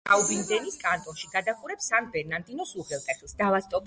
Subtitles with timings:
[0.01, 3.37] მდებარეობს გრაუბიუნდენის კანტონში; გადაჰყურებს სან-ბერნარდინოს უღელტეხილს.